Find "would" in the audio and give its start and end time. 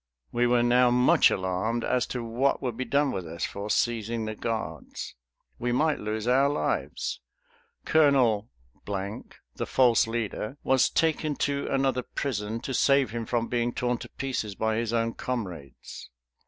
2.59-2.75